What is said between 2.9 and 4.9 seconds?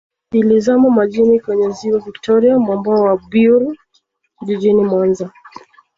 wa Bwiru Jijini